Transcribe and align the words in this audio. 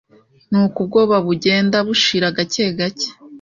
nuko 0.49 0.77
ubwobabugenda 0.83 1.77
bushira 1.87 2.27
gake 2.37 2.65
gake. 2.79 3.09